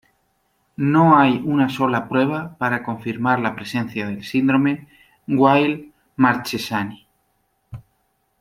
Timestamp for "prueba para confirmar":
2.09-3.39